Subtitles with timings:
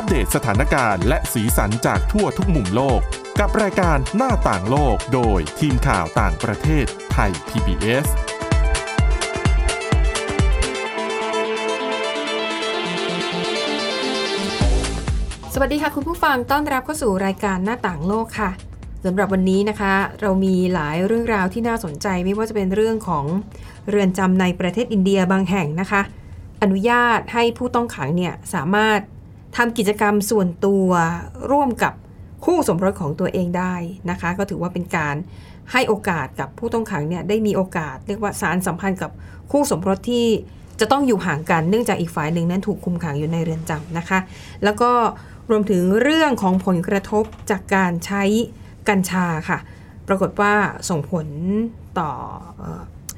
[0.00, 3.00] อัปเดตสถานการณ์และสีสันจากทั่วทุกมุมโลก
[3.40, 8.06] กับรายการหน้าต่างโลกโดยทีมข่าวต่างประเทศไทย PBS
[15.54, 18.50] สวัสดีค่ะคุณผู้ฟังต้อนรับเข้าสู่รายการหน้าต่างโลกค่ะ
[19.04, 23.24] สำหรับวันนี้นะคะ เรามีหลายเรื่องราวที่น่าสนใจไม่ว่าจะเป็นเรื่องของ
[23.88, 26.00] เรือนจำในประเทศอินเดียบางแห่งนะคะ
[26.62, 29.00] อนุญาตให้ผู้ต้องขังเนี่ยสามารถ
[29.56, 30.88] ทำกิจกรรมส่วนตัว
[31.50, 31.94] ร่วมกับ
[32.44, 33.74] คู่สมรสของตัวเองได้
[34.10, 35.16] นะคะ ก็ถือว่าเป็นการ
[35.72, 39.10] ให้โอกาสกับผู้ต้องขังเนี่ยได้มีโอกาส เรียกว่าสารสัมพันธ์กับ
[39.50, 40.26] คู่สมรสที่
[40.80, 44.18] จะต้องอยู่ห่างกันเนื่องจากอีกฝ่ายหนึ่งนั้นถูกคุมขังอยู่ในเรือนจำนะคะ
[44.64, 44.90] แล้วก็
[45.50, 48.22] รวมถึงเรื่องของผลกระทบจากการใช้
[48.88, 49.58] กัญชาค่ะ
[50.08, 50.54] ปรากฏว่า
[50.88, 51.26] ส่งผล
[51.98, 52.10] ต่อ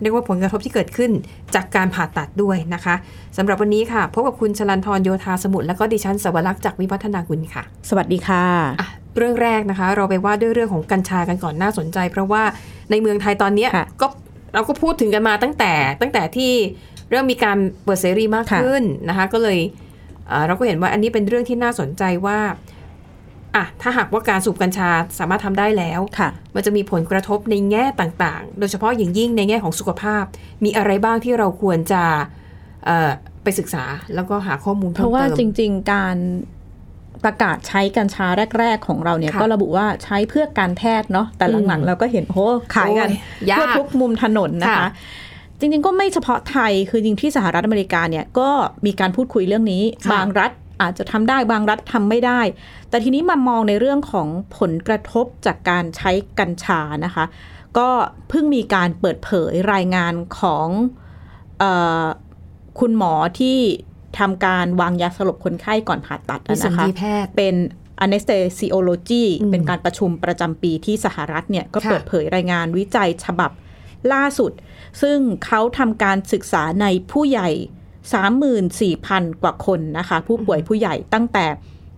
[0.01, 1.11] เอ่อเรียกว่าผลกระทบที่เกิดขึ้น
[1.55, 2.95] จากการผ่าตัดด้วยนะคะ
[3.37, 8.45] สำหรับวันนี้ค่ะ พบกับคุณชลันทรโยธาสมุทรและก็ดิฉันสวรักษ์จากวิวัฒนาคุณค่ะ สวัสดีค่ะ
[8.81, 12.43] อะเรื่องแรกนะคะ เราไปว่าด้วยเรื่องของกัญชากันก่อนน่าสนใจ เพราะว่า
[12.91, 14.07] ในเมืองไทยตอนเนี้ยค่ะก็
[14.55, 16.53] เราก็พูดถึงกันมาตั้งแต่ตั้งแต่ที่
[17.11, 19.59] เริ่มมีการเปิดเสรีมากค่ะขึ้นนะคะ ก็เลย
[20.29, 22.39] เอ่อเราก็เห็นว่าอันนี้เป็นเรื่องที่น่าสนใจว่า
[23.57, 30.25] อะถ้าหากว่าการสูบกัญชาสามารถทำได้แล้วค่ะมันจะมีผลกระทบในแง่ต่างๆ โดยเฉพาะอย่างยิ่งในแง่ของสุขภาพ
[30.65, 32.03] มีอะไรบ้างที่เราควรจะ
[32.87, 33.11] เอ่อ
[33.43, 33.85] ไปศึกษา
[34.15, 36.17] แล้วก็หาข้อมูลเพเพิ่มราะว่าเติมจริง ๆ การ
[37.25, 38.27] ประกาศใช้กัญชา
[38.59, 44.89] แรก ๆ ของเราเนี่ยค่ะก็ระบุว่าใช้เพื่อการแพทย์เนาะแต่หลังอืมๆเราก็เห็นโอ้ขายกันโอ้ยยากทั่วทุกมุมถนนนะคะค่ะ
[45.59, 48.51] จริง ๆ ก็ไม่เฉพาะไทยคือจริงที่สหรัฐอเมริกาเนี่ยก็
[48.87, 50.51] มีการพูดคุยเรื่องนี้ค่ะบางรัฐ
[50.83, 52.41] อาจจะทำได้บางรัฐทำไม่ได้
[52.89, 54.29] แต่ทีนี้มามองในเรื่องของ
[54.59, 57.25] ผลกระทบจากการใช้กัญชานะคะ
[57.79, 57.89] ก็
[58.29, 60.69] เพิ่งมีการเปิดเผยรายงานของ
[61.59, 61.65] เอ
[62.05, 62.07] อ
[62.81, 63.59] คุณหมอที่
[64.19, 67.55] ทำการวางยาสลบคนไข้ก่อนผ่าตัดมีอะสัญนะคะญีแพทย์เป็น
[68.05, 73.51] anesthesiology อืมเป็นการประชุมประจำปีที่สหรัฐเนี่ยก็ค่ะเปิดเผยรายงานวิจัยฉบับ
[74.13, 74.53] ล่าสุด
[75.03, 77.51] ซึ่งเขาทำการศึกษาในผู้ใหญ่
[78.09, 81.47] 34,000 กว่าคนนะคะ ผู้ป่วยผู้ใหญ่ตั้งแต่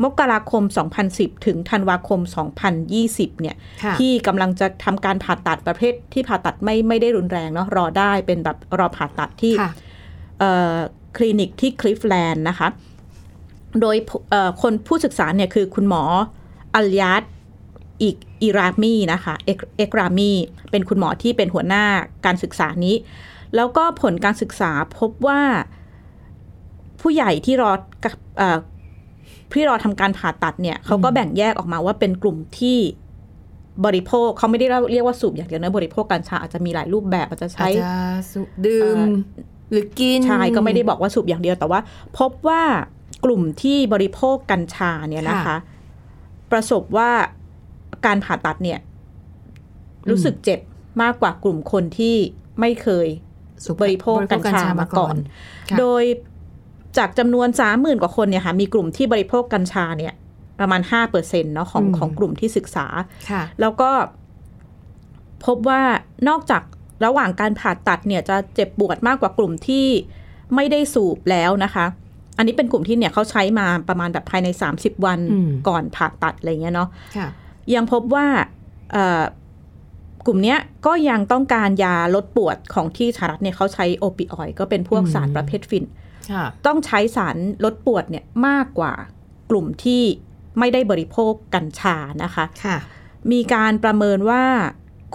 [0.04, 0.62] มกราคม
[1.04, 2.20] 2010 ถึงธันวาคม
[2.80, 9.70] 2020 เนี่ยค่ะที่กำลังจะทำการผ่าตัดประเภทที่ผ่าตัดไม่ไม่ได้รุนแรงเนาะรอได้เป็นแบบรอผ่าตัดที่ค่ะ
[10.38, 10.76] เอ่อ
[11.16, 12.68] คลินิกที่คลิฟแลนด์นะคะ
[13.80, 16.02] โดยผู้เอ่อคนผู้ศึกษาเนี่ยคือคุณหมอ
[16.74, 17.22] อัลยาด
[18.02, 20.30] อีกอิรามีนะคะเอกเอกรามี
[20.70, 21.84] เป็นคุณหมอที่เป็นหัวหน้า
[22.26, 22.96] การศึกษานี้
[23.56, 25.40] แล้วก็ผลการศึกษาพบว่า
[27.02, 27.70] ผู้ใหญ่ที่รอ
[28.38, 28.58] เอ่อ
[29.52, 32.78] ที่รอทำการผ่าตัดเนี่ยเขาก็แบ่งแยกออกมาว่าเป็นกลุ่มที่
[33.86, 37.94] บริโภคเขาไม่ได้เรียกว่าสูบอย่างเดียวนะบริโภคกัญชาอาจจะมีหลายรูปแบบอาจจะอาใช้จจะ
[38.32, 41.80] สูบดื่มเอ่อหรือกินใช่ก็ไม่ได้บอกว่าสูบอย่างเดียวแต่ว่า
[42.18, 42.62] พบว่า
[43.24, 45.56] กลุ่มที่บริโภคกัญชาเนี่ยนะคะค่ะ
[46.52, 47.10] ประสบว่า
[48.06, 48.78] การผ่าตัดเนี่ย
[50.10, 50.60] รู้สึกเจ็บ
[51.02, 52.16] มากกว่ากลุ่มคนที่
[52.60, 53.08] ไม่เคย
[53.64, 55.16] สูบบริโภคกัญชามาก่อน
[55.70, 56.04] ค่ะโดย
[56.98, 60.14] จากจำนวนสามหมื่นกว่าคนเนี่ยค่ะมีกลุ่มที่บริโภคกัญชาเนี่ย
[60.60, 62.86] ประมาณห้าเปอร์เซ็นต์เนาะของอืมของกลุ่มที่ศึกษา
[63.30, 63.90] ค่ะแล้วก็
[65.44, 65.82] พบว่า
[66.28, 66.62] นอกจาก
[67.04, 69.86] ระหว่างการผ่าตัดเนี่ยจะเจ็บปวดมากกว่ากลุ่มที่
[70.54, 71.86] ไม่ได้สูบแล้วนะคะ
[72.36, 77.28] อันนี้เป็นกลุ่มที่เนี่ยเขาใช้มาประมาณแบบภายใน 30 วันอืมก่อนผ่าตัดอะไรเงี้ยเนาะค่ะ
[77.74, 78.26] ยังพบว่า
[78.92, 79.22] เอ่อ
[80.26, 86.01] กลุ่มเนี้ยก็ยังต้องการยาลดปวดของที่สหรัฐเนี่ยเขาใช้โอปิออยด์ก็เป็นพวกอืมสารประเภทฟินค่ะ
[86.66, 88.92] ต้องใช้สารลดปวดเนี่ยมากกว่า
[89.50, 90.02] กลุ่มที่
[90.58, 92.78] ไม่ได้บริโภคกัญชานะคะค่ะ
[93.32, 94.42] มีการประเมินว่า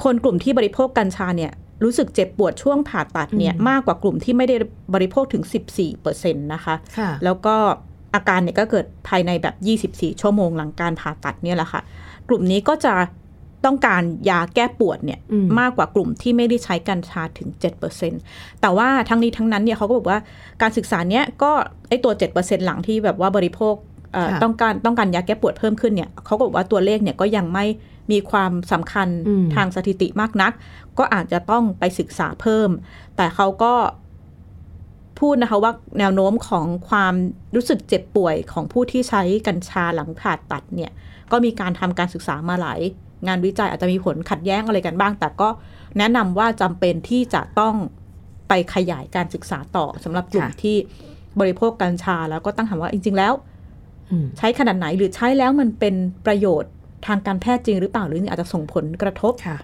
[0.04, 1.52] คนกลุ่มที่บริโภคกัญชาเนี่ย
[1.84, 4.56] รู้สึกเจ็บปวดช่วงผ่าตัดเนี่ยอืมมากกว่ากลุ่มที่ไม่ได้
[4.94, 5.44] บริโภคถึง
[5.94, 7.56] 14%นะคะค่ะแล้วก็
[8.16, 9.56] อาการเนี่ยก็เกิดภายในแบบ
[10.14, 11.82] 24 ชั่วโมงหลังการผ่าตัดเนี่ยแหละค่ะ
[12.28, 12.94] กลุ่มนี้ก็จะ
[13.66, 17.50] ต้องการยาแก้ปวดเนี่ยอืมมากกว่ากลุ่มที่ไม่ได้ใช้กัญชาถึง
[18.06, 20.20] 7%แต่ว่าทั้งนี้ทั้งนั้นเนี่ยเขาก็บอกว่า
[20.62, 21.52] การศึกษาเนี้ยก็
[21.90, 23.76] ไอตัว 7%หลังที่แบบว่าบริโภค
[24.14, 27.66] เอ่อค่ะต้องการต้องการยาแก้ปวดเพิ่มขึ้นเนี่ยเขาก็บอกว่าตัวเลขเนี่ยก็ยังไม่
[28.12, 30.54] มีความสำคัญอืมทางสถิติมากนัก
[30.98, 32.70] ก็อาจจะต้องไปศึกษาเพิ่ม
[33.16, 33.74] แต่เขาก็
[35.20, 37.14] พูดนะคะว่าแนวโน้มของความ
[37.56, 40.92] รู้สึกเจ็บป่วยของผู้ที่ใช้กัญชาหลังผ่าตัดเนี่ย
[41.32, 42.80] ก็มีการทำการศึกษามาหลาย
[43.28, 45.50] งานวิจัยอาจจะมีผลขัดแย้งอะไรกันบ้าง แต่ก็
[45.98, 47.76] แนะนำว่าจำเป็นที่จะต้อง
[48.50, 50.78] ไปขยายการศึกษาต่อสำหรับกลุ่มค่ะที่
[51.40, 53.34] บริโภคกัญชา แล้วก็ตั้งคำว่าจริง ๆ แล้ว
[54.12, 56.72] อืมใช้ขนาดไหนหรือใช้แล้วมันเป็นประโยชน์
[57.08, 59.58] ทางการแพทย์จริงหรือเปล่าหรืออาจจะส่งผลกระทบค่ะ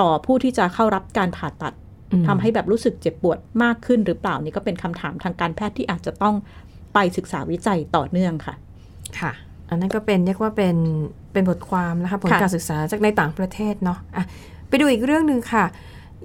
[0.00, 1.74] ต่อผู้ที่จะเข้ารับการผ่าตัด
[2.12, 6.34] อืมทำให้แบบรู้สึกเจ็บปวดมากขึ้นหรือเปล่านี่ก็เป็นคำถามทางการแพทย์ที่อาจจะต้อง
[6.94, 8.54] ไปศึกษาวิจัยต่อเนื่องค่ะ
[9.20, 9.32] ค่ะ
[9.68, 10.76] อันนั้นก็เป็นเรียกว่าเป็น
[11.32, 14.24] เป็นบทความนะคะผลค่ะการศึกษาจากในต่างประเทศเนาะอะ
[14.68, 15.64] ไปดูอีกเรื่องหนึ่งค่ะ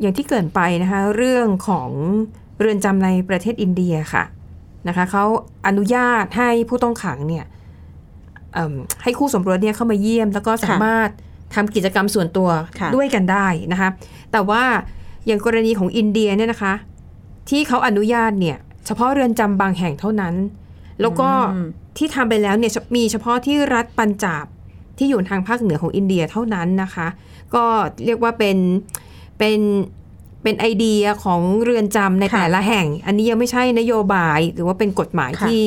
[0.02, 1.90] อย่างที่เกรินไปนะคะ เรื่องของ
[2.60, 4.24] เรือนจำในประเทศอินเดียค่ะ
[4.88, 5.24] นะคะเขา
[5.68, 7.46] อนุญาตให้ผู้ต้องขังเนี่ย
[8.54, 8.74] เอิ่ม
[9.04, 11.10] ให้คู่สมรสเนี่ยเข้ามาเยี่ยม แล้วก็สามารถ
[11.56, 12.50] ทำกิจกรรมส่วนตัว
[12.80, 13.90] ค่ะด้วยกันได้นะคะ
[14.32, 14.64] แต่ว่า
[15.26, 16.74] อย่างกรณีของอินเดียเนี่ยนะคะ
[17.50, 20.36] ที่เขาอนุญาตเนี่ย เฉพาะเรือนจำบางแห่งเท่านั้น
[21.02, 21.68] แล้วก็อืม
[21.98, 24.46] ที่ทำไปแล้วเนี่ยมีเฉพาะที่รัฐปัญจาบ
[24.98, 27.08] ที่อยู่ทางภาคเหนือของอินเดียเท่านั้นนะคะ
[27.56, 27.64] ก็
[28.06, 28.58] เรียกว่าเป็น
[29.40, 29.60] เป็น
[30.44, 35.66] เป็นไอเดียของเรือนจำในค่ะแต่ละแห่ง อันนี้ยังไม่ใช่นโยบายหรือว่าเป็นกฎหมายค่ะที่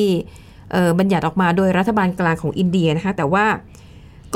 [0.71, 3.45] เอ่อบัญญัติออกมาโดยรัฐบาลกลางของอินเดียนะคะ แต่ว่า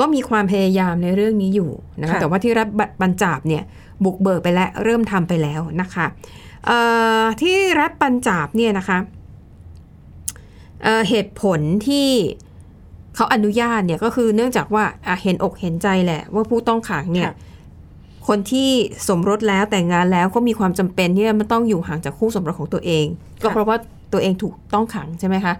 [0.02, 1.70] ็มีความพยายามในเรื่องนี้อยู่
[2.00, 2.68] นะคะค่ะแต่ว่าที่รัฐ
[3.00, 3.62] ปัญจาบเนี่ย
[4.04, 6.06] บุกเบิกไปแล้วเริ่มทำไปแล้วนะคะ
[6.66, 6.78] เอ่
[7.20, 8.98] อที่รัฐปัญจาบเนี่ยนะคะ
[10.82, 12.08] เอ่อเหตุผลที่
[13.14, 17.34] เขาอนุญาตเนี่ยก็คือเนื่องจากว่าอะเห็นอกเห็นใจแหละ ว่าผู้ต้องขังเนี่ยค่ะ
[18.28, 18.70] คนที่
[19.08, 23.06] สมรสแล้วแต่งงานแล้วก็มีความจำเป็นที่มันต้องอยู่ห่างจากคู่สมรสของตัวเอง
[23.42, 23.76] ก็เพราะว่า
[24.12, 25.54] ตัวเองถูกต้องขังใช่ไหมคะ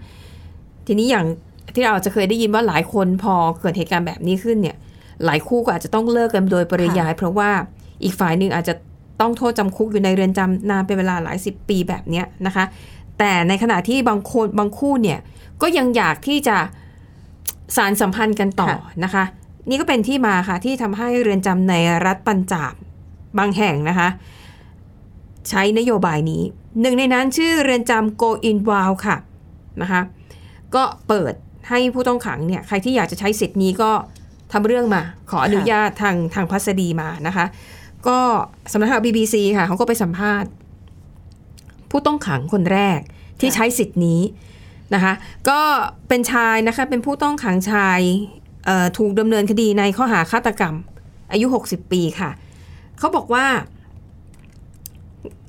[0.87, 1.25] ทีนี้อย่าง
[1.73, 4.77] ที่เราอาจจะเคยได้ยินว่าหลายคนพอเกิดเหตุการณ์แบบนี้ขึ้นเนี่ย
[5.25, 7.49] หลายคู่ก็อาจจะต้องเลิกกันโดยปริยาย เพราะว่า
[8.03, 8.73] อีกฝ่ายหนึ่งอาจจะ
[9.21, 12.65] ต้องโทษจำคุกอยู่ในเรือนจำนานเป็นเวลาหลายสิบปีแบบเนี้ยนะคะ
[13.23, 15.19] แต่ในขณะที่บางคนบางคู่เนี่ย
[15.61, 16.57] ก็ยังอยากที่จะ
[17.75, 19.23] สารสัมพันธ์กันต่อค่ะนะคะ
[19.69, 21.73] นี่ก็เป็นที่มาค่ะที่ทำให้เรือนจำใน
[22.05, 22.73] รัฐปัญจาบ
[23.37, 24.09] บางแห่งนะคะ
[25.49, 26.43] ใช้นโยบายนี้
[26.81, 29.17] หนึ่งในนั้นชื่อเรือนจำ Go In Wild ค่ะ
[29.81, 30.01] นะคะ
[30.75, 31.33] ก็เปิด
[31.69, 33.91] ให้ผู้ต้องขังเนี่ยใครที่อยากจะใช้สิทธิ์นี้ก็
[34.51, 37.45] ทำเรื่องมา ขออนุญาตทางทางพัสดีมานะคะ
[38.07, 38.19] ก็
[38.71, 40.49] สำนักข่าว BBC ค่ะเขาก็ไปสัมภาษณ์
[41.91, 42.99] ผู้ต้องขังคนแรก
[43.39, 44.21] ที่ค่ะใช้สิทธิ์นี้
[44.93, 45.13] นะคะ
[45.49, 45.59] ก็
[46.07, 47.99] เป็นชายนะคะเป็นผู้ต้องขังชาย
[48.65, 50.75] เอ่อถูกดำเนินคดีในข้อหาฆาตกรรม
[51.31, 52.31] อายุ 60 ปีค่ะ
[52.99, 53.45] เขาบอกว่า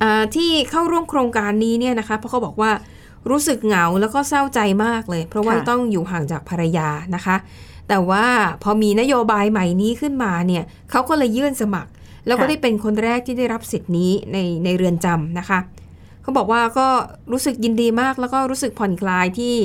[0.01, 2.71] อ่าที่เข้าร่วมโครงการนี้เนี่ยนะคะเพราะเขาบอกว่า
[3.29, 7.35] รู้สึกเหงาแล้วก็เศร้าใจมากเลย เพราะว่าค่ะต้องอยู่ห่างจากภรรยานะคะ
[7.89, 8.25] แต่ว่า
[8.63, 11.91] พอมีนโยบายใหม่นี้ขึ้นมาเนี่ยเขาก็เลยยื่นสมัคร
[12.27, 15.59] แล้วก็ได้เป็นคนแรกที่ได้รับสิทธิ์นี้ในในเรือนจำนะคะ
[16.23, 16.87] เขาบอกว่าก็
[17.31, 19.55] รู้สึกยินดีมาก แล้วก็รู้สึกผ่อนคลายที่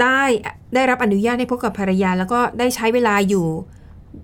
[0.00, 0.20] ได้
[0.74, 3.46] ได้รับอนุญาตให้พบกับภรรยา แล้วก็ได้ใช้เวลาอยู่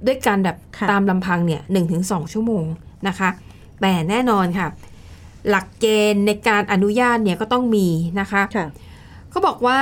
[0.07, 2.65] ด้วยกันแบบค่ะตามลำพังเนี่ยหนึ่งถึงสองชั่วโมง
[3.09, 3.29] นะคะ
[3.81, 4.69] แต่แน่นอนค่ะ
[5.49, 7.89] หลักเกณฑ์ในการอนุญาตเนี่ยก็ต้องมี
[8.21, 8.67] นะคะค่ะ
[9.31, 9.81] เขาบอกว่า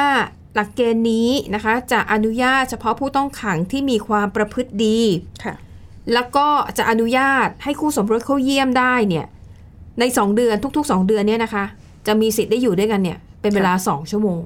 [0.54, 4.98] หลักเกณฑ์นี้นะคะจะอนุญาตเฉพาะผู้ต้องขังที่มีความประพฤติดี
[5.44, 5.54] ค่ะ
[6.12, 6.48] แล้วก็
[6.78, 9.26] จะอนุญาตให้คู่สมรสเข้าเยี่ยมได้เนี่ย
[9.98, 11.64] ใน 2 เดือนทุก ๆ 2 เดือนเนี่ยนะคะ
[12.06, 14.42] จะมีสิทธิ์ได้อยู่ด้วยกันเนี่ย เป็นเวลา 2 ชั่วโมง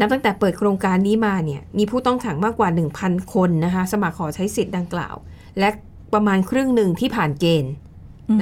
[0.00, 2.68] นับตั้งแต่เปิดโครงการนี้มาเนี่ย มีผู้ต้องขังมากกว่า
[3.00, 5.14] 1,000 คนนะคะ สมัครขอใช้สิทธิ์ดังกล่าว
[5.58, 5.68] และ
[6.12, 7.72] ประมาณครึ่งหนึ่งที่ผ่านเกณฑ์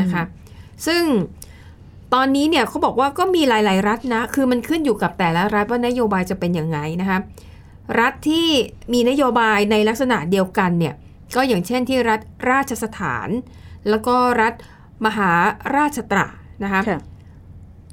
[0.01, 0.23] นะคะ
[0.87, 1.05] ซึ่ง
[2.15, 7.19] ตอนนี้เนี่ยเขาบอกว่าก็มีหลาย ๆ รัฐนะ คือมันขึ้นอยู่กับแต่ละรัฐว่านโยบายจะเป็นยังไงนะคะ
[8.01, 8.49] รัฐที่
[8.93, 10.95] มีนโยบายในลักษณะเดียวกันเนี่ย
[11.37, 12.21] ก็อย่างเช่นที่รัฐ
[12.51, 13.29] ราชสถาน
[13.89, 14.55] แล้วก็รัฐ
[15.07, 15.31] มหา
[15.77, 16.27] ราชตระ
[16.65, 17.01] นะคะค่ะ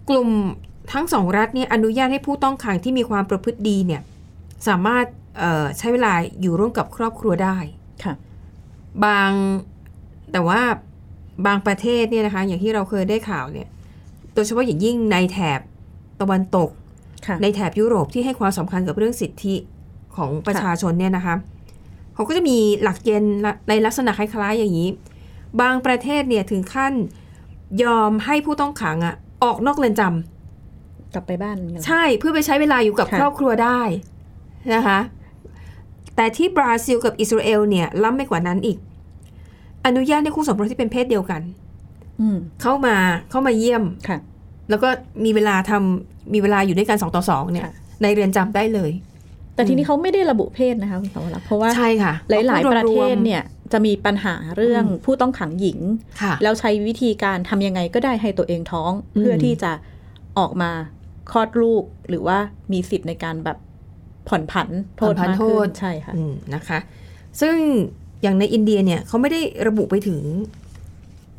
[0.10, 0.30] กลุ่ม
[0.94, 4.02] ทั้งสองรัฐเนี่ยอนุญาตให้ผู้ต้องขังที่มีความประพฤติดีเนี่ย
[4.68, 5.06] สามารถ
[5.38, 7.58] เอ่อใช้เวลาอยู่ร่วมกับครอบครัวได้
[8.04, 8.14] ค่ะ
[9.06, 9.32] บาง
[10.32, 10.62] แต่ว่า
[11.46, 13.68] บางประเทศเนี่ยนะคะอย่างที่เราเคยได้ข่าวเนี่ย
[14.34, 15.60] โดยเฉพาะอย่างยิ่งในแถบ
[16.22, 16.70] ตะวันตก
[17.28, 19.56] ค่ะในแถบยุโรปที่ให้ความสำคัญกับเรื่องสิทธิ
[20.16, 21.36] ของประชาชนเนี่ยนะคะ
[22.14, 23.34] เขาก็จะมีหลักเกณฑ์
[23.70, 24.90] ในลักษณะคล้ายๆอย่างนี้
[25.62, 26.94] บางประเทศเนี่ยถึงขั้น
[27.84, 33.82] ยอมให้ผู้ต้องขังอะออกนอกเรือนจำกลับไปบ้านอย่างเงี้ยใช่เพื่อไปใช้เวลาอยู่กับค่ะครอบครัวได้
[34.74, 35.00] นะคะ
[36.16, 38.78] แต่ที่บราซิลกับอิสราเอลเนี่ยล้ำไปกว่านั้นอีก
[39.86, 41.42] อนุญาตให้คู่สมรสที่เป็นเพศเดียวกัน
[42.22, 42.96] อืมเข้ามา
[43.30, 44.18] เข้ามาเยี่ยมค่ะ
[44.70, 44.90] แล้วก็
[45.26, 48.92] มีเวลาทำมีเวลาอยู่ด้วยกันสองต่อสองเนี่ยค่ะในเรือนจำได้เลย
[49.56, 53.42] แต่ทีนี้เขาไม่ได้ระบุเพศนะคะคุณสาวรักษ์เพราะว่าใช่ค่ะ หลาย ๆ ประเทศๆเนี่ย
[53.74, 55.80] จะมีปัญหาเรื่องอืมผู้ต้องขังหญิง
[56.22, 59.72] ค่ะแล้วใช้วิธีการทำยังไงก็ได้ให้ตัวเองท้องอืมเพื่อที่จะ
[60.38, 60.72] ออกมา
[61.32, 62.38] คลอดลูกหรือว่า
[62.72, 63.58] มีสิทธิ์ในการแบบ
[64.28, 66.80] ผ่อนผันโทษผ่อนผันมากโทขึ้ษนใช่ค่ะอืมนะคะ
[67.42, 67.56] ซึ่ง
[68.24, 70.20] อย่างในอินเดียเนี่ยเขาไม่ได้ระบุไปถึง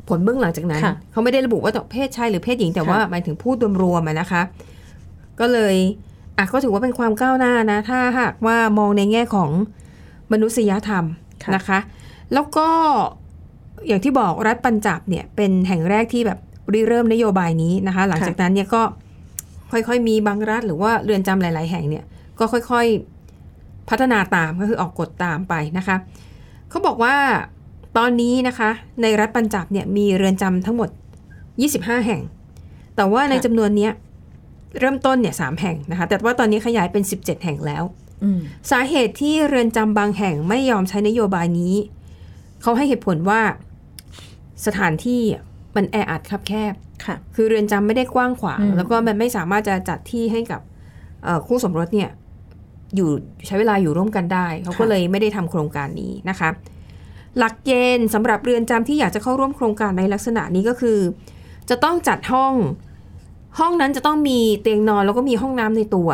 [0.07, 4.41] ผลเบื้องหลังจากนั้นค่ะเขาไม่ได้ระบุว่าเพศชายหรือเพศหญิงแต่ค่ะว่าหมายถึงพูดรวมๆอะนะคะ
[5.39, 5.75] ก็เลย
[6.37, 9.49] อะก็ถือว่าเป็นความก้าวหน้านะ ถ้าหากว่ามองในแง่ของ
[10.31, 11.05] มนุษยธรรม
[11.43, 11.79] ค่ะนะคะ
[12.33, 12.67] แล้วก็
[13.87, 16.39] อย่างที่บอกรัฐปัญจับเนี่ยเป็นแห่งแรกที่แบบ
[16.73, 18.81] ริเริ่มนโยบายนี้นะคะ หลังจากนั้นเนี่ยก็
[19.71, 22.03] ค่อยๆ มีบางรัฐหรือว่าเรือนจำหลาย ๆ แห่งเนี่ย
[22.39, 22.87] ก็ค่อย
[23.89, 25.95] พัฒนาตามก็คือออกกฎตามไปนะคะ
[26.69, 27.15] เขาบอกว่า
[27.97, 28.69] ตอนนี้นะคะ
[29.01, 30.89] ในรัฐปัญจับเนี่ยมีเรือนจำทั้งหมด
[31.47, 32.21] 25 แห่ง
[32.95, 33.91] แต่ว่าในค่ะจำนวนเนี้ย
[34.79, 37.83] เริ่มต้นเนี่ยสามแห่งนะคะ แต่ว่าตอนนี้ขยายเป็น 17 แห่งแล้ว
[38.23, 38.39] อืม
[38.71, 41.75] สาเหตุที่เรือนจำบางแห่งไม่ยอมใช้นโยบายนี้
[42.61, 43.41] เขาให้เหตุผลว่า
[44.65, 45.21] สถานที่
[45.75, 46.73] มันแออัดคับแคบ
[47.05, 50.61] ค่ะ คือเรือนจำไม่ได้กว้างขวางอืมแล้วก็มันไม่สามารถจะจัดที่ให้กับ
[51.23, 52.09] เอ่อคู่สมรสเนี่ย
[52.95, 53.09] อยู่
[53.47, 56.49] ใช้เวลาอยู่ร่วมกันได้ เขาก็เลยไม่ได้ทำโครงการนี้นะคะ
[57.37, 60.99] หลักเกณฑ์สำหรับเรือนจำที่อยากจะเข้าร่วมโครงการในลักษณะนี้ก็คือ
[61.69, 62.53] จะต้องจัดห้อง
[63.59, 66.09] ห้องนั้นจะต้องมีเตียงนอนแล้วก็มีห้องน้ำในตัว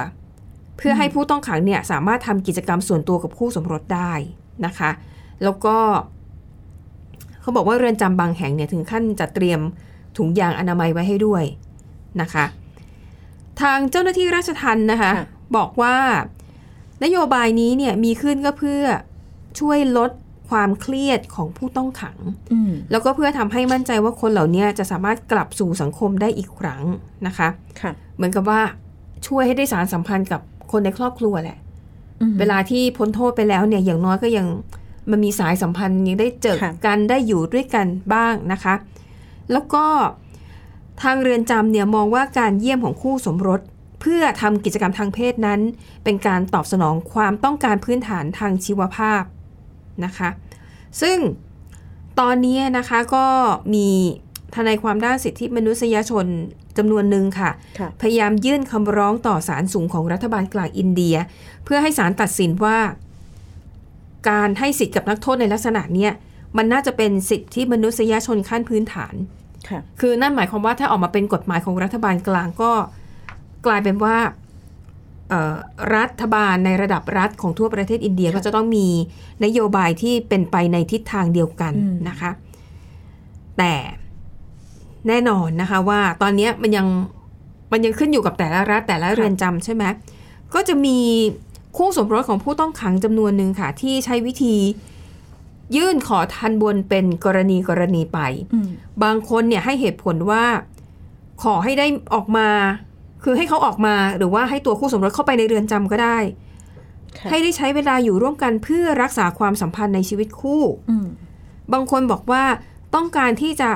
[0.77, 4.13] เพื่อให้ผู้ต้องขังเนี่ยสามารถทำกิจกรรมส่วนตัวกับคู่สมรสได้
[4.65, 4.89] นะคะ
[5.43, 5.77] แล้วก็
[7.45, 9.59] เขาบอกว่าเรือนจำบางแห่งเนี่ยถึงขั้นจัดเตรียม
[10.17, 11.43] ถุงยางอนามัยไว้ให้ด้วย
[12.21, 12.45] นะคะ
[13.61, 15.95] ทางเจ้าหน้าที่ราชทัณฑ์นะคะค่ะบอกว่า
[17.03, 18.83] นโยบายนี้เนี่ยมีขึ้นก็เพื่อ
[19.59, 20.11] ช่วยลด
[20.49, 22.17] ความเครียดของผู้ต้องขัง
[22.53, 26.83] อืมแล้วก็เพื่อทำให้มั่นใจว่าคนเหล่านี้จะสามารถกลับสู่สังคมได้อีกครั้ง
[27.27, 27.47] นะคะ
[27.81, 28.61] ค่ะเหมือนกับว่า
[29.27, 31.57] ช่วยให้ได้สารสัมพันธ์กับคนในครอบครัวแหละ
[32.21, 34.47] อืมเวลาที่พ้นโทษไปแล้วเนี่ยอย่างน้อยก็ยัง
[35.11, 38.75] มันมีสายสัมพันธ์ยังได้เจอค่ะกันได้อยู่ด้วยกันบ้างนะคะ
[39.51, 39.85] แล้วก็
[41.01, 43.61] ทางเรือนจำเนี่ยมองว่าการเยี่ยมของคู่สมรส
[44.01, 45.59] เพื่อทำกิจกรรมทางเพศนั้น
[46.03, 49.21] เป็นการตอบสนองความต้องการพื้นฐานทางชีวภาพ
[50.05, 50.29] นะคะ
[51.01, 51.17] ซึ่ง
[52.19, 53.27] ตอนนี้นะคะก็
[53.73, 53.89] มี
[54.55, 56.25] ทนายความด้านสิทธิมนุษยชน
[56.77, 61.15] จำนวนหนึ่งค่ะค่ะพยายามยื่นคำร้องต่อศาลสูงของรัฐบาลกลางอินเดีย
[61.63, 62.77] เพื่อให้ศาลตัดสินว่า
[64.29, 66.11] การให้สิทธิ์กับนักโทษในลักษณะเนี้ย
[66.57, 69.13] มันน่าจะเป็นสิทธิมนุษยชนขั้นพื้นฐาน
[69.69, 72.71] ค่ะคือนั่นหมายความว่าถ้าออกมาเป็นกฎหมายของรัฐบาลกลางก็
[73.65, 74.17] กลายเป็นว่า
[75.29, 75.55] เอ่อ
[75.95, 78.87] รัฐบาลในระดับรัฐของทั่วประเทศอินเดียค่ะก็จะต้องมี
[79.45, 82.31] นโยบายที่เป็นไปในทิศทางเดียวกันอืมนะคะ
[83.57, 83.73] แต่
[85.07, 86.87] แน่นอนนะคะว่าตอนเนี้ยมันยัง
[87.71, 89.83] มันยังขึ้นอยู่กับแต่ละรัฐแต่ละเรือนจำใช่ไหม
[90.53, 90.97] ก็จะมี
[91.75, 94.55] คู่สมรสของผู้ต้องขังจำนวนหนึ่งค่ะ ที่ใช้วิธี
[95.75, 98.19] ยื่นขอทันบนเป็นกรณีกรณีไป
[98.53, 98.69] อืม
[99.03, 100.43] บางคนเนี่ยให้เหตุผลว่า
[101.43, 102.49] ขอให้ได้ออกมา
[103.23, 106.17] คือให้เขาออกมาหรือว่าให้ตัวคู่สมรสเข้าไปในเรือนจำก็ได้
[107.17, 111.07] ค่ะให้ได้ใช้เวลาอยู่ร่วมกันเพื่อรักษาความสัมพันธ์ในชีวิตคู่อืม
[111.73, 112.43] บางคนบอกว่า
[112.95, 113.69] ต้องการที่จะ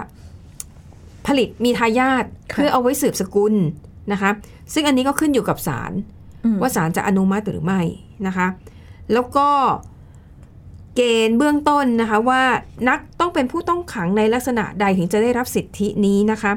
[1.27, 3.53] ผลิตมีทายาทค่ะเพื่อเอาไว้สืบสกุล
[4.11, 4.31] นะคะ
[4.73, 6.18] ซึ่งอันนี้ก็ขึ้นอยู่กับศาลอืม
[6.61, 7.81] ว่าศาลจะอนุมัติหรือไม่
[8.27, 8.47] นะคะ
[9.13, 9.47] แล้วก็
[10.95, 12.41] เกณฑ์เบื้องต้นนะคะว่า
[12.89, 16.51] นักต้องเป็นผู้ต้องขังในลักษณะใดถึงจะได้รับสิทธินี้นะคะ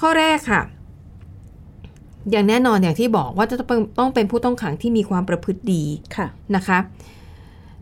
[0.00, 0.62] ข้อแรกค่ะ
[2.30, 5.84] อย่างแน่นอนอย่างที่บอกว่าจะต้องต้องเป็นผู้ต้องขังที่มีความประพฤติดี
[6.16, 6.26] ค่ะ
[6.56, 6.78] นะคะ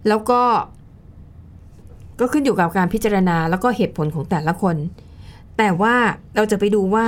[0.08, 0.40] แล้วก็
[2.20, 4.76] ก็ขึ้นอยู่กับการพิจารณาแล้วก็เหตุผลของแต่ละคน
[5.58, 5.94] แต่ว่า
[6.36, 7.06] เราจะไปดูว่า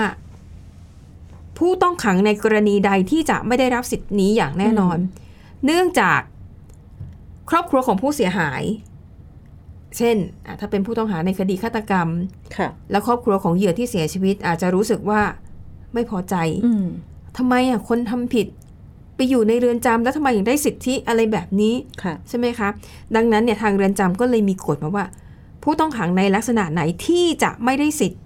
[1.59, 4.99] ผู้ต้องขังในกรณีใดที่จะไม่ได้รับสิทธินี้อย่างแน่นอน
[5.65, 6.21] เนื่องจาก
[7.51, 8.63] ครอบครัวของผู้เสียหาย
[9.97, 12.09] เช่นอะถ้าเป็นผู้ต้องหาในคดีฆาตกรรม
[12.57, 15.21] ค่ะแล้วครอบครัวของเหยื่อที่เสียชีวิต อาจจะรู้สึกว่า
[15.95, 16.35] ไม่พอใจ
[16.67, 16.87] อืม
[17.37, 18.47] ทำไมอะคนทำผิด
[19.17, 22.69] ไปอยู่ในเรือนจำแล้วทำไมถึงได้สิทธิอะไรแบบนี้ค่ะใช่ไหมคะ
[23.17, 25.07] ดังนั้นเนี่ยทางเรือนจำก็เลยมีกฎมาว่า
[25.63, 28.21] ผู้ต้องขังในลักษณะไหนที่จะไม่ได้สิทธิ์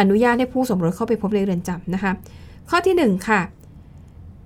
[0.00, 2.12] อืมอนุญาตให้ผู้สมรสเข้าไปพบในเรือนจำนะคะ
[2.70, 3.40] ข้อที่หนึ่งค่ะ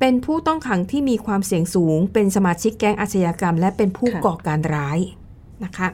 [0.00, 4.98] เป็นผู้ต้องขังที่มีความเสี่ยงสูง เป็นสมาชิกแก๊งอาชญากรรม และเป็นผู้ค่ะก่อการร้าย
[5.64, 5.88] นะคะ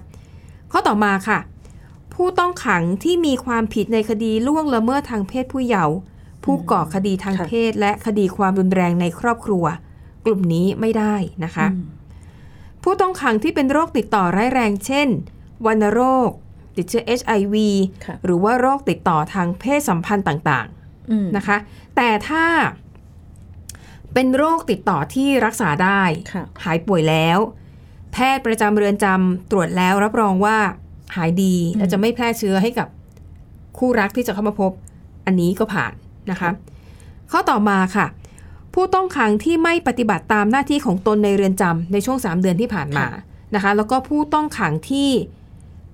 [0.72, 1.38] ข้อต่อมาค่ะ
[2.14, 5.96] ผู้ต้องขังที่มีความผิดในคดีล่วงละเมิดทางเพศผู้เยาว์
[6.44, 9.64] ผู้ก่อคดีทางเพศ และคดีความรุนแรงในครอบครัว
[10.24, 11.14] กลุ่มนี้ไม่ได้
[11.44, 11.86] นะคะอืม
[12.82, 15.08] ผู้ต้องขังที่เป็นโรคติดต่อร้ายแรง เช่น
[15.66, 16.30] วัณโรค
[16.76, 17.54] ติดเชื้อ HIV
[18.06, 20.66] ค่ะหรือว่าโรคติดต่อทางเพศสัมพันธ์ต่าง
[21.10, 21.56] อืมๆนะคะ
[21.96, 22.44] แต่ถ้า
[24.14, 27.38] เป็นโรคติดต่อที่รักษาได้ค่ะหายป่วยแล้ว
[28.12, 30.58] แพทย์ประจำเรือนจำตรวจแล้วรับรองว่า
[31.16, 32.88] หายดีและจะไม่แพร่เชื้อให้กับ
[33.78, 34.72] คู่รักที่จะเข้ามาพบ
[35.26, 35.92] อันนี้ก็ผ่าน
[36.30, 36.50] นะคะ
[37.32, 38.06] ข้อต่อมาค่ะ
[38.74, 43.06] ผู้ต้องขังที่ไม่ปฏิบัติตามหน้าที่ของตนในเรือนจำในช่วง 3 เดือนที่ผ่านมา
[43.54, 45.10] นะคะ แล้วก็ผู้ต้องขังที่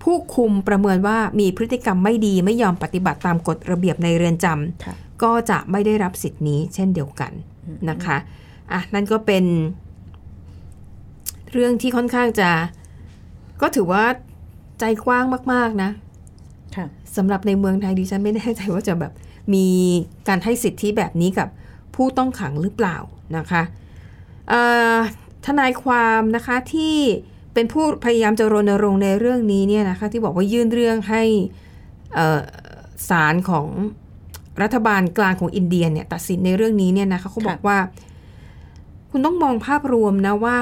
[0.07, 7.33] ผู้คุมประเมินว่ามีพฤติกรรมไม่ดีไม่ยอมปฏิบัติตามกฎระเบียบในเรือนจำค่ะก็จะไม่ได้รับสิทธินี้เช่นเดียวกัน
[7.91, 8.17] นะคะ
[8.73, 9.45] อะนั่นก็เป็น
[11.53, 12.51] เรื่องที่ค่อนข้างจะ
[13.61, 14.05] ก็ถือว่า
[14.79, 15.91] ใจกว้างมาก ๆ นะ
[16.77, 16.87] ค่ะ
[17.17, 19.13] สำหรับในเมืองไทยดิฉันไม่แน่ใจว่าจะแบบ
[19.55, 19.67] มี
[20.29, 21.49] การให้สิทธิแบบนี้กับ
[21.95, 22.97] ผู้ต้องขังหรือเปล่า
[23.37, 23.63] นะคะ
[24.49, 24.61] เอ่
[24.95, 24.97] อ
[25.47, 26.97] ทนายความนะคะที่
[27.57, 31.23] เป็นผู้พยายามจะรณรงค์ในเรื่องนี้เนี่ยนะคะที่บอกว่ายื่นเรื่องให้
[32.15, 32.41] เอ่อ
[33.09, 33.67] ศาลของ
[34.63, 37.79] รัฐบาลกลางของอินเดียเนี่ยตัดสินในเรื่องนี้เนี่ยนะคะเขาบอกว่า
[39.11, 40.59] คุณต้องมองภาพรวมนะว่า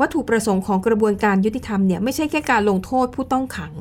[0.00, 3.74] วัตถุประสงค์ของกระบวนการยุติธรรมเนี่ยไม่ใช่แค่การลงโทษผู้ต้องขัง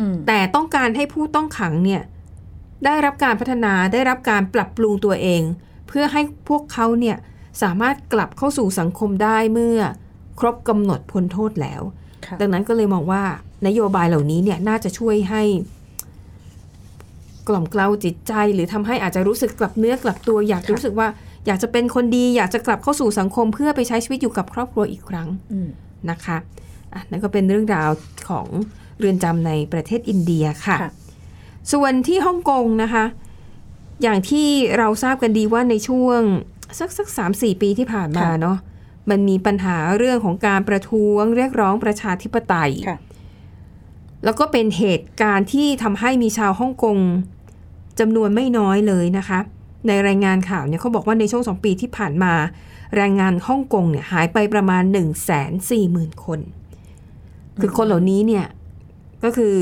[0.00, 2.02] อืมแต่ต้องการให้ผู้ต้องขังเนี่ย
[2.84, 5.42] ได้รับการพัฒนาได้รับการปรับปรุงตัวเอง
[5.88, 7.16] เพื่อให้พวกเขาเนี่ย
[7.62, 9.78] สามารถกลับเข้าสู่สังคมได้เมื่อ
[10.40, 11.82] ครบกำหนดพ้นโทษแล้ว
[12.26, 13.22] ค่ะดังนั้นก็เลยมองว่า
[13.66, 15.42] นโยบายเหล่านี้เนี่ยน่าจะช่วยให้
[17.48, 21.08] กล่อมเกลาจิตใจ หรือทำให้อาจจะรู้สึกกลับเนื้อกลับตัว อยากค่ะรู้สึกว่า
[21.46, 25.68] อยากจะเป็นคนดี อยากจะกลับเข้าสู่สังคม เพื่อไปใช้ชีวิตอยู่กับครอบครัวอีกครั้งอืม
[26.10, 26.36] นะคะ
[26.94, 27.90] อะนั่นก็เป็นเรื่องราว
[28.28, 28.46] ของ
[28.98, 30.90] เรือนจำในประเทศอินเดียค่ะค่ะ
[31.72, 33.04] ส่วนที่ฮ่องกงนะคะ
[34.02, 36.20] อย่างที่เราทราบกันดีว่าในช่วง
[36.78, 38.58] สักสักสามสี่ปีที่ผ่านมาค่ะเนาะ
[39.10, 42.98] มันมีปัญหาเรื่องของการประท้วงเรียกร้องประชาธิปไตยค่ะ
[44.24, 46.96] แล้วก็เป็นเหตุการณ์ที่ทำให้มีชาวฮ่องกง
[48.00, 49.38] จำนวนไม่น้อยเลยนะคะ
[49.88, 52.32] ในรายงานข่าวเนี่ยเขาบอกว่าในช่วงสองปีที่ผ่านมา
[52.96, 55.02] แรงงานฮ่องกงเนี่ยหายไปประมาณ1 4 0
[55.70, 56.40] 0 0 0คน
[57.60, 58.46] คือคนเหล่านี้เนี่ย
[59.24, 59.54] ก็คือ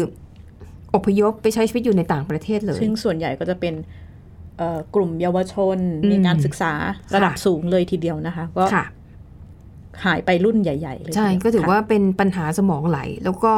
[0.95, 3.75] อพยพไปใช้ชีวิตอยู่ในต่างประเทศเลย ซึ่งส่วนใหญ่ก็จะเป็น
[4.59, 6.73] เอ่อกลุ่มเยาวชนอืมมีการศึกษา
[7.14, 8.85] ระดับค่ะสูงเลยทีเดียวนะคะ ก็ค่ะ
[10.05, 13.55] หายไปรุ่นใหญ่ ๆ เลย ใช่ทีเดียก็ถือค่ะว่าเป็นปัญหาสมองไหล แล้วก็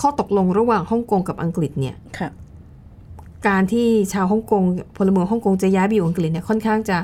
[0.00, 2.30] ข้อตกลงระหว่างฮ่องกงกับอังกฤษเนี่ยค่ะ
[3.48, 4.62] การที่ชาวฮ่องกง
[4.96, 6.98] พลเมืองฮ่องกงจะย้ายไปอยู่อังกฤษเนี่ยค่อนข้างจะ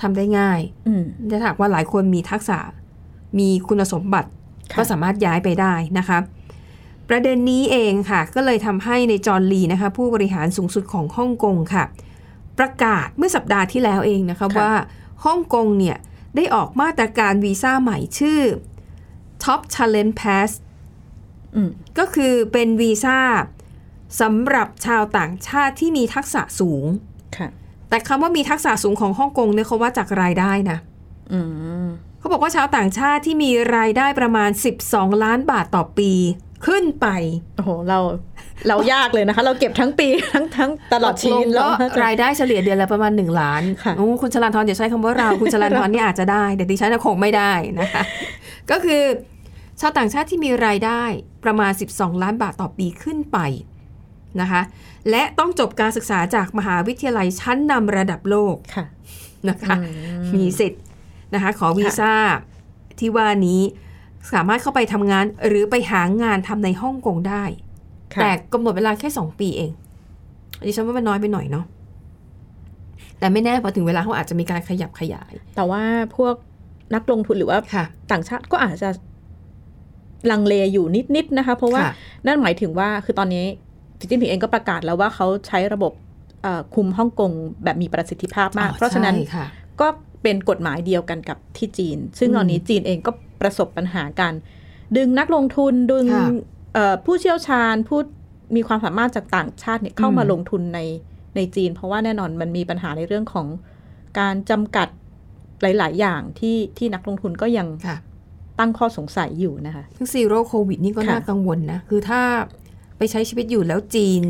[0.00, 2.58] ทำได้ง่ายอืมถ้าหากว่าหลายคนมีทักษะ
[3.38, 4.28] มีคุณสมบัติ
[4.72, 6.18] ค่ะก็สามารถย้ายไปได้นะคะ
[7.08, 11.84] ประเด็นนี้เองค่ะ ก็เลยทำให้ในจอห์นลีนะคะ ผู้บริหารสูงสุดของฮ่องกงค่ะ
[12.58, 14.70] ประกาศเมื่อสัปดาห์ที่แล้วเองนะคะค่ะว่า
[15.24, 15.96] ฮ่องกงเนี่ย
[16.36, 18.42] ได้ออกมาตรการวีซ่าใหม่ชื่อ
[19.44, 20.50] Top Talent Pass
[21.54, 23.18] อืมก็คือเป็นวีซ่า
[24.20, 26.84] สำหรับชาวต่างชาติที่มีทักษะสูง
[27.36, 27.48] ค่ะ
[27.88, 30.78] แต่คำว่ามีทักษะสูงของฮ่องกงเนี่ยเขาว่าจากรายได้นะ
[31.32, 31.40] อื
[31.84, 31.86] ม
[32.18, 34.50] เขาบอกว่าชาวต่างชาติที่มีรายได้ประมาณ
[34.86, 36.12] 12 ล้านบาทต่อปี
[36.66, 37.06] ขึ้นไป
[37.56, 37.98] โอ้โห เรา
[38.68, 48.02] เรายากเลยนะคะ เราเก็บทั้งปีทั้งทั้งตลอดชีวิตตกลงเราก็รายได้เฉลี่ยเดือนละประมาณ 1 ล้านค่ะโอ้คุณชลันทรอย่าใช้คำว่าเราคุณชลันทรเนี่ยอาจจะได้แต่ดิฉันน่ะคงไม่ได้นะคะ
[48.70, 49.02] ก็คือ
[49.80, 51.02] ชาวต่างชาติที่มีรายได้
[51.44, 53.38] ประมาณ 12 ล้านบาทต่อปีขึ้นไป
[54.40, 54.62] นะคะ
[55.10, 58.84] และต้องจบการศึกษาจากมหาวิทยาลัยชั้นนำระดับโลกค่ะ
[59.48, 59.84] นะคะอื
[60.20, 60.82] มมีสิทธิ์
[61.34, 62.14] นะคะขอวีซ่า
[62.98, 63.60] ที่ว่านี้
[64.32, 67.67] สามารถเข้าไปทำงานหรือไปหางานทำในฮ่องกงได้ค่ะ
[68.20, 69.70] แต่กำหนดเวลาแค่2ปีเอง
[70.66, 71.64] ดิฉันว่ามันน้อยไปหน่อยเนาะ
[73.18, 75.82] แต่ไม่แน่พอถึงเวลาเขาอาจจะมีการขยับขยาย แต่ว่า
[76.16, 76.34] พวก
[76.94, 78.90] นักลงทุนหรือว่าค่ะต่างชาติก็อาจจะ
[80.30, 81.92] ลังเลอยู่นิดๆนะคะ เพราะว่าค่ะ
[82.26, 83.44] นั่นหมายถึงว่าคือตอนนี้
[83.98, 85.92] สีจิ้นผิงเองก็ประกาศแล้วว่าเขาใช้ระบบ
[86.42, 87.30] เอ่อคุมฮ่องกง
[87.64, 89.46] แบบมีประสิทธิภาพมากอ๋อเพราะฉะนั้นใช่ค่ะ
[89.80, 89.86] ก็
[90.22, 94.34] เป็นกฎหมายเดียวกันกับที่จีน ซึ่งอืมตอนนี้จีนเองก็ประสบปัญหาการ
[94.96, 96.32] ดึงนักลงทุนดึงค่ะเอ่อ
[97.04, 97.98] ผู้เชี่ยวชาญผู้
[98.56, 100.80] มีความสามารถจากต่างชาติเนี่ยเข้าอืมมาลงทุนใน
[101.36, 103.46] ในจีน เพราะว่าแน่นอนมันมีปัญหาในเรื่องของ
[104.18, 104.88] การจำกัด
[105.62, 107.98] หลาย ๆ อย่างที่ที่นักลงทุนก็ยังค่ะ
[108.58, 112.20] ตั้งข้อสงสัยอยู่นะคะซึ่งซีโร่โควิดนี่ก็ค่ะน่ากังวลนะ คือถ้า
[112.98, 114.24] ไปใช้ชีวิตอยู่แล้วจีน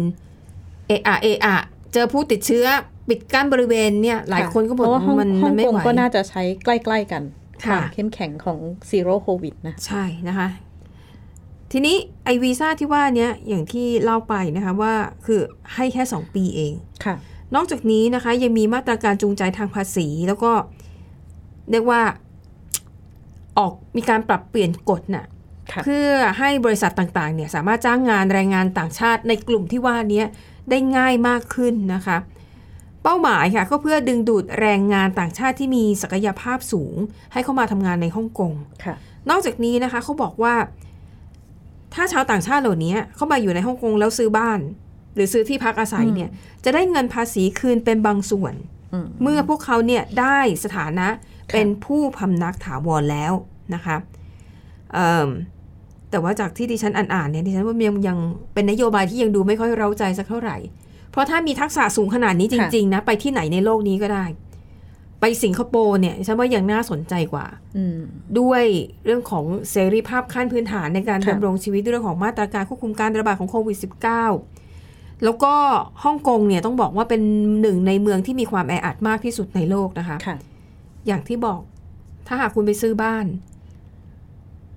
[0.88, 1.58] เอะอะเอะอะ
[1.92, 2.66] เจอผู้ติดเชื้อ
[3.08, 7.22] ปิดกั้นบริเวณเนี่ยหลายคนก็บอเพกราะว่าฮ่องมันฮ่มัองนไม่กงไหวก็น่าจะใช้ใกล้ ๆ กัน
[7.66, 8.58] ค่ะวามเข้มแข็งของ
[8.90, 10.48] ซีโร่โควิดนะ ใช่นะคะ
[11.72, 14.94] ทีนี้ไอวีซ่าที่ว่าเนี้ยอย่างที่เล่าไปนะคะว่า
[15.26, 15.40] คือ
[15.74, 16.72] ให้แค่ 2 ปีเอง
[17.04, 17.14] ค่ะ
[17.54, 20.52] นอกจากนี้นะคะยังมีมาตรการจูงใจทางภาษี แล้วก็
[21.70, 22.02] เรียกว่า
[23.59, 25.26] ออกมีการปรับเปลี่ยนกฎน่ะ
[25.72, 30.22] ค่ะเพื่อให้บริษัทต่างๆเนี่ยสามารถจ้างงานแรงงานต่างชาติในกลุ่มที่ว่านี้
[30.70, 32.18] ได้ง่ายมากขึ้นนะคะ
[33.02, 36.94] เป้าหมายค่ะก็เพื่อดึงดูดแรงงานต่างชาติที่มีศักยภาพสูง
[37.33, 38.52] ให้เข้ามาทำงานในฮ่องกง
[38.85, 38.94] ค่ะ
[39.31, 40.54] นอกจากนี้นะคะเขาบอกว่า
[41.94, 44.61] ถ้าชาวต่างชาติเหล่านี้เข้ามาอยู่ในฮ่องกงแล้วซื้อบ้าน
[45.14, 46.31] หรือซื้อที่พักอาศัยเนี่ย
[46.64, 48.55] จะได้เงินภาษีคืนเป็นบางส่วน
[48.92, 51.09] อืมเมื่อพวกเขาเนี่ยได้สถานะ
[51.53, 53.33] เป็นผู้พำนักถาวรแล้ว
[53.74, 53.96] นะคะ
[54.94, 55.29] เอิ่ม
[56.11, 58.18] แต่ว่าจากที่ดิฉันอ่านๆเนี่ยดิฉันว่ายังยัง
[58.55, 60.57] เป็นนโยบายที่ยังดูไม่ค่อยเร้าใจสักเท่าไหร่
[61.11, 64.24] เพราะถ้ามีทักษะสูงขนาดนี้จริง ๆ นะ ไปที่ไหนในโลกนี้ก็ได้
[65.20, 67.98] ไปสิงคโปร์เนี่ยดิฉันว่ายังน่าสนใจกว่าอืม
[68.38, 68.62] ด้วย
[69.04, 73.78] เรื่องของเสรีภาพขั้นพื้นฐานในการค่ะดำรงชีวิตเรื่องของมาตรการควบคุมการระบาดของโควิด
[74.46, 75.54] -19 แล้วก็
[76.04, 77.22] ฮ่องกงเนี่ยต้องบอกว่าเป็น
[77.61, 80.37] หนึ่งในเมืองที่มีความแออัดมากที่สุดในโลกนะคะค่ะ
[81.07, 81.61] อย่างที่บอก
[82.26, 83.26] ถ้าหากคุณไปซื้อบ้าน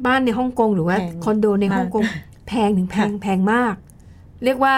[0.06, 2.06] บ้านในฮ่องกงหรือว่าแพงคอนโดในมากฮ่องกง
[2.48, 3.76] แพงถึงแพงแพงมาก
[4.44, 4.74] เรียกว่า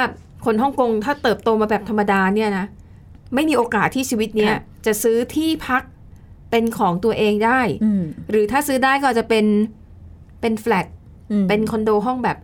[0.46, 2.66] คนฮ่องกงถ้าเติบโตมาแบบธรรมดาเนี่ยนะ
[3.36, 5.84] ไม่มีโอกาสที่ชีวิตเนี้ยค่ะจะซื้อที่พัก
[6.52, 9.46] เป็นของตัวเองได้อืมหรือถ้าซื้อได้ก็จะเป็น
[10.42, 10.88] เป็นแฟลต
[11.32, 12.38] อืมเป็นคอนโดห้องแบบ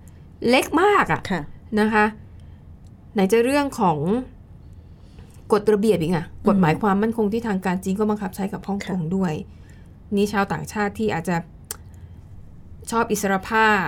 [0.49, 1.41] เล็กมากอะค่ะ
[1.79, 2.05] นะคะ
[3.13, 3.97] ไหนจะเรื่องของ
[5.53, 9.33] กฎระเบียบอีกอะกฎหมายความมั่นคงที่ทางการจีนก็บังคับใช้กับฮ่องกงด้วย
[10.15, 11.37] นี่ชาวต่างชาติที่อาจจะ
[12.91, 13.85] ชอบอิสรภาพ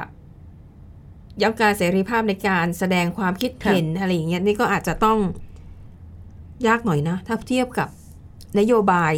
[1.42, 5.18] ย้ำการเสรีภาพในการแสดงความคิดเห็นอะไรอย่างเงี้ยนี่ก็อาจจะต้อง
[6.67, 7.89] ยากหน่อยนะ ถ้าเทียบกับ
[8.60, 9.13] นโยบาย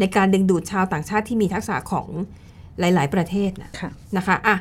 [0.00, 2.08] ในการดึงดูดชาวต่างชาติที่มีทักษะของ
[2.78, 4.56] หลาย ๆ ประเทศนะค่ะนะคะอะ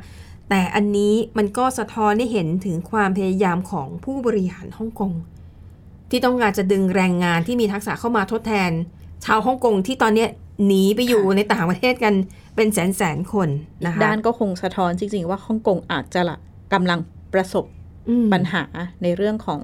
[0.49, 5.11] แต่อันนี้มันก็สะท้อนให้เห็นถึงความพยายามของผู้บริหารฮ่องกง
[6.09, 8.71] ที่ต้องการจะดึงแรงงานที่มีทักษะเข้ามาทดแทน
[9.25, 10.29] ชาวฮ่องกงที่ตอนเนี้ย
[10.65, 12.13] หนีไปอยู่ในต่างประเทศกัน
[12.55, 13.49] เป็นแสนแสนๆคน
[13.85, 16.37] นะคะด้านก็คงสะท้อนจริง ๆ ว่าฮ่องกงอาจจะละ
[16.73, 16.99] กำลัง
[17.33, 17.65] ประสบ
[18.09, 18.63] อืมปัญหา
[19.03, 19.61] ในเรื่องของ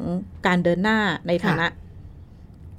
[0.47, 1.67] การเดินหน้าในฐานะ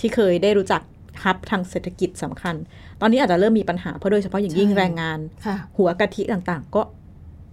[0.03, 0.83] ที่เคยได้รู้จัก
[1.25, 2.55] ฮับทางเศรษฐกิจสำคัญ
[3.01, 6.83] ตอนนี้อาจจะเริ่มมีปัญหาเพราะโดยเฉพาะอย่างยิ่งใช่แรงงานค่ะหัวกะทิต่างๆ ก็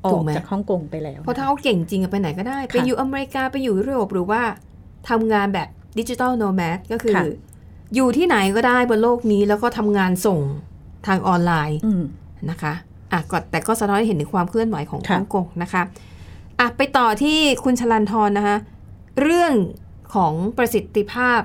[0.06, 4.42] อถูอกกไหมจากฮ่องกงไปแล้ว เพราะถ้าเขาเก่งจริงอะไปไหนก็ได้ ไปอยู่อเมริกาไปอยู่ยุโรปหรือว่า
[5.10, 5.68] ทำงานแบบ
[6.00, 7.24] ดิจิ t a ลโนแมดก็คือค่ะ
[7.96, 10.40] อยู่ที่ไหนก็ได้บนโลกนี้แล้วก็ทำงานส่ง
[11.08, 12.04] ทางออนไลน์อืม
[12.50, 12.74] นะคะ
[13.12, 15.82] อะก็แต่ก็สะท้อนให้เห็นถึงความเคลื่อนไหวของค่ะฮ่องกงนะคะ
[16.60, 18.58] อะไปต่อที่คุณชลันทรนะคะ
[19.22, 19.54] เรื่อง
[20.16, 21.42] ของประสิทธิภาพ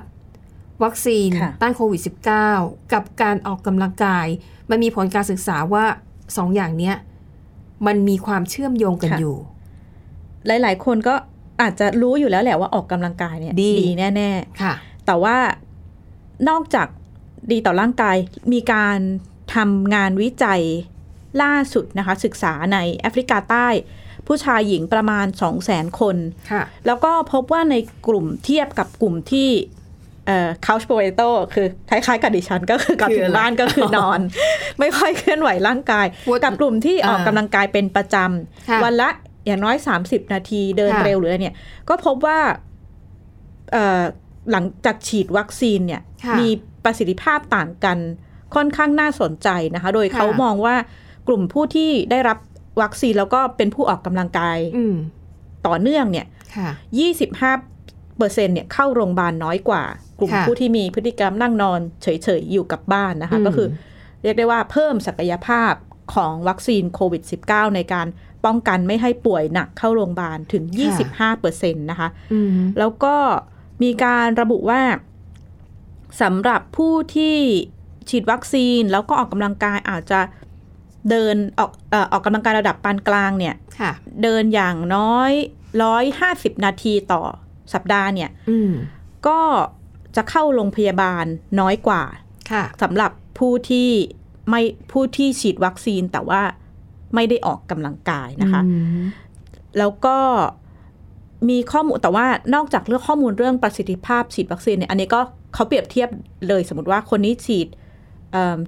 [0.83, 2.01] วัคซีนค่ะต้านโควิด
[2.45, 4.27] -19 กับการออกกำลังกาย
[4.69, 5.85] มันมีผลการศึกษาว่า
[6.37, 6.95] สองอย่างเนี้ย
[7.87, 9.35] มันมีความเชื่อมโยงกันอยู่
[10.47, 11.15] หลาย ๆ คนก็
[11.61, 15.37] อาจจะรู้อยู่แล้วแหละว่าออกกำลังกายเนี่ยดีแน่ค่ะๆแต่ว่า
[16.49, 16.87] นอกจาก
[17.51, 18.17] ดีต่อร่างกาย
[18.53, 18.99] มีการ
[19.55, 20.61] ทำงานวิจัย
[21.41, 23.67] ล่าสุดนะคะ ศึกษาในแอฟริกาใต้
[24.27, 26.17] ผู้ชายหญิงประมาณ 2 0 0 0 0 0 คน
[26.51, 27.75] ค่ะแล้วก็พบว่าใน
[28.07, 29.49] กลุ่มเทียบกับกลุ่มที่
[30.27, 34.19] เอ่อ couch potato คือคล้ายๆกับดิฉันก็คือกลับคือถึอะงไรบ้านก็คือนอน
[34.79, 38.15] ไม่ค่อยเคลื่อนไหวร่างกาย What- กับกลุ่มที่ออกอ่ากำลังกายเป็นประจ
[38.69, 39.09] ค่ะำวันละ
[39.45, 41.55] อย่างน้อย 30 นาทีเดินค่ะเร็วหรืออะไรเนี่ย
[41.89, 42.39] ก็พบว่า
[43.71, 44.01] เอ่อ
[44.51, 46.47] หลังจากฉีดวัคซีนเนี่ยค่ะมี
[46.83, 47.97] ประสิทธิภาพต่างกัน
[48.55, 50.75] ค่อนข้างน่าสนใจนะคะ โดยค่ะเขามองว่า
[51.27, 52.37] กลุ่มผู้ที่ได้รับ
[52.81, 54.95] วัคซีนแล้วก็เป็นผู้ออกกำลังกายอืม
[55.67, 56.69] ต่อเนื่องเนี่ยค่ะ
[57.45, 57.74] 25
[58.17, 59.83] เปอร์เซ็นเนี่ยเข้าโรงพยาบาลน้อยกว่า
[60.19, 62.07] กลุ่มค่ะผู้ที่มีพฤติกรรมนั่งนอนเฉ
[62.39, 63.67] ยๆ อยู่กับบ้านนะคะอืมก็คือ
[64.23, 65.73] เรียกได้ว่าเพิ่มศักยภาพ
[66.15, 68.07] ของวัคซีนโควิด -19 ในการ
[68.45, 70.63] ป้องกันไม่ให้ป่วยหนักเข้าโรงพยาบาลถึง
[71.01, 72.49] 25เปอร์เซ็นต์นะคะอืม
[72.79, 73.15] แล้วก็
[73.83, 74.81] มีการระบุว่า
[76.21, 77.37] สำหรับผู้ที่
[78.09, 80.19] ฉีดวัคซีนแล้วก็ออกกำลังกายอาจจะ
[81.09, 83.91] เดินออกเอ่อออกกำลังกายระดับปานกลางเนี่ยค่ะ
[84.23, 85.31] เดินอย่างน้อย
[85.83, 87.21] ร้อยห้าสิบนาทีต่อ
[87.73, 88.71] สัปดาห์เนี่ยอืม
[89.27, 89.39] ก็
[90.15, 91.25] จะเข้าโรงพยาบาล
[91.59, 92.03] น้อยกว่า
[92.51, 93.89] ค่ะสำหรับผู้ที่
[94.49, 96.41] ไม่ผู้ที่ฉีดวัคซีนแต่ว่า
[97.15, 98.69] ไม่ได้ออกกำลังกายนะคะอื
[99.01, 99.03] ม
[99.77, 100.17] แล้วก็
[101.49, 102.25] มีข้อมูลแต่ว่า
[102.55, 105.21] นอกจากเรื่องข้อมูลเรื่องประสิทธิภาพฉีดวัคซีนเนี่ยอันนี้ก็
[105.53, 106.09] เขาเปรียบเทียบ
[106.47, 107.67] เลยสมมติว่าคนนี้ฉีด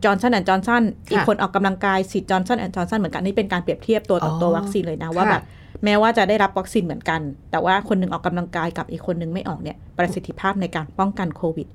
[0.03, 5.43] จอห์นสันแอนด์จอห์นสันอีกคนออกกำลังกายฉีดจอห์นสันแอนด์จอห์นสันเหมือนกันนี่เป็นการเปรียบเทียบตัวต่อตัววัคซีนเลยนะว่าแบบ
[5.83, 11.67] แม้ว่าจะได้รับวัคซีนเหมือนกัน แต่ว่าคนหนึ่งออกกำลังกายกับอีกคนหนึ่งไม่ออกเนี่ยประสิทธิภาพในการป้องกันโควิด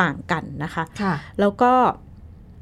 [0.00, 1.72] ต่างกันนะคะค่ะแล้วก็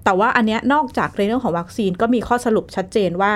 [0.05, 3.33] แต่ว่าอันเนี้ยนอกจากในเรื่องของวัคซีนก็มีข้อสรุปชัดเจนว่า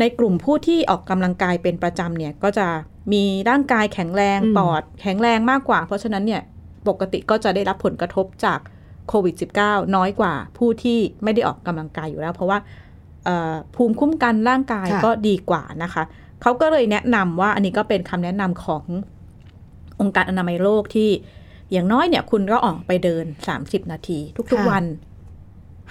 [0.00, 2.66] ในกลุ่มผู้ที่ออกกำลังกายเป็นประจำเนี่ยก็จะ
[3.12, 6.42] มีร่างกายแข็งแรงอืมปอดแข็งแรงมากกว่า เพราะฉะนั้นเนี่ย
[6.88, 8.60] ปกติก็จะได้รับผลกระทบจาก
[9.08, 12.58] โควิด -19 น้อยกว่าผู้ที่ไม่ได้ออกกำลังกายอยู่แล้ว เพราะว่า
[13.24, 16.02] เอ่อภูมิคุ้มกันร่างกายค่ะก็ดีกว่านะคะ
[16.44, 18.84] เขาก็เลยแนะนำว่าอันนี้ก็เป็นคำแนะนำของ
[20.00, 21.10] องค์การอนามัยโลกที่
[21.72, 23.24] อย่างน้อยเนี่ย คุณก็ออกไปเดิน
[23.58, 24.84] 30นาที ทุกค่ะๆวัน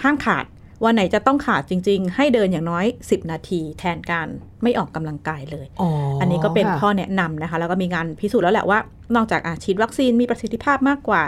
[0.01, 0.45] ห้ามขาด
[0.83, 4.27] วันไหนจะต้องขาดจริง ๆ ให้เดินอย่างน้อย10นาที แทนการ
[4.63, 5.89] ไม่ออกกำลังกายเลยอ๋อ
[6.21, 8.79] อัอันนี้ก็เป็นข้อแนะนำนะคะ แล้วก็มีงานพิสูจน์แล้วแหละว่า
[9.15, 11.23] นอกจากอาฉีดวัคซีนมีประสิทธิภาพมากกว่า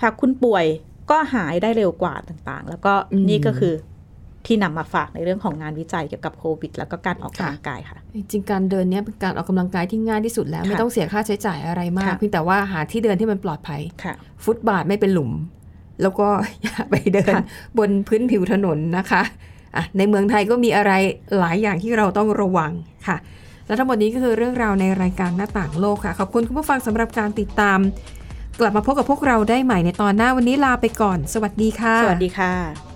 [0.00, 0.64] ถ้าคุณป่วย
[1.10, 2.92] ก็หายได้เร็วกว่าต่างๆ แล้วก็
[3.28, 3.74] นี่ก็คือ
[4.46, 15.32] ที่นำมาฝากในเรื่องของงานวิจัยเกี่ยวกับโควิด แล้วก็การออกกำลังกายค่ะ จริงๆการเดินเนี้ยเป็นการออกกำลังกายที่ง่ายที่สุดแล้วค่ะไม่ต้องเสียค่าใช้จ่ายอะไรมากค่ะเพียงแต่ว่าหาที่เดินที่มันปลอดภัยค่ะฟุตบาทไม่เป็นหลุม
[16.02, 16.28] แล้วก็
[16.62, 17.44] อย่าไปเดินค่ะ
[17.78, 19.22] บนพื้นผิวถนนนะคะ
[19.76, 20.92] อะในเมืองไทยก็มีอะไร
[21.38, 22.72] หลายอย่างที่เราต้องระวัง
[23.06, 23.16] ค่ะ
[23.66, 27.78] และทั้งหมดนี้ก็คือเรื่องราวในรายการหน้าต่างโลกค่ะ ขอบคุณคุณผู้ฟังสำหรับการติดตาม
[28.60, 32.95] กลับมาพบกับพวกเราได้ใหม่ในตอนหน้าวันนี้ลาไปก่อน สวัสดีค่ะ สวัสดีค่ะ